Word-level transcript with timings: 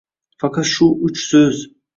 Faqat 0.43 0.69
shu 0.71 0.87
uch 1.09 1.23
so’z. 1.29 1.65